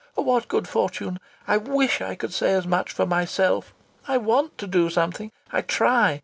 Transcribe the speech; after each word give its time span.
What 0.15 0.47
good 0.47 0.67
fortune! 0.67 1.19
I 1.47 1.57
wish 1.57 2.01
I 2.01 2.15
could 2.15 2.33
say 2.33 2.53
as 2.55 2.65
much 2.65 2.91
for 2.91 3.05
myself. 3.05 3.71
I 4.07 4.17
want 4.17 4.57
to 4.57 4.65
do 4.65 4.89
something! 4.89 5.31
I 5.53 5.61
try! 5.61 6.19